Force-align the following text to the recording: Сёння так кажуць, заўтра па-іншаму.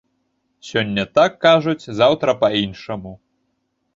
Сёння 0.69 1.03
так 1.17 1.31
кажуць, 1.45 1.89
заўтра 1.99 2.35
па-іншаму. 2.41 3.13